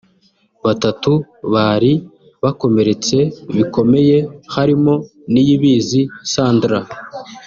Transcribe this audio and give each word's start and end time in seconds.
Batatu 0.65 1.11
bari 1.53 1.93
bakomeretse 2.43 3.17
bikomeye 3.55 4.17
harimo 4.53 4.93
Niyibizi 5.31 6.01
Sandra 6.33 6.79